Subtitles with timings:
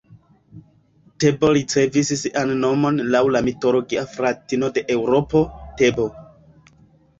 [1.23, 5.45] Tebo ricevis sian nomon laŭ la mitologia fratino de Eŭropo,
[5.85, 6.11] Tebo.